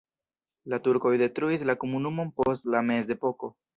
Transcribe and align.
La 0.73 0.77
turkoj 0.87 1.11
detruis 1.23 1.65
la 1.71 1.75
komunumon 1.83 2.33
post 2.41 2.69
la 2.77 2.83
mezepoko. 2.89 3.53